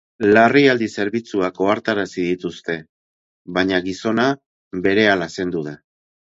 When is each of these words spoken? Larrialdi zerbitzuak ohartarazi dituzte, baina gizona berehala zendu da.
Larrialdi 0.35 0.85
zerbitzuak 1.01 1.59
ohartarazi 1.65 2.23
dituzte, 2.29 2.77
baina 3.59 3.83
gizona 3.89 4.27
berehala 4.89 5.29
zendu 5.37 5.63
da. 5.71 5.77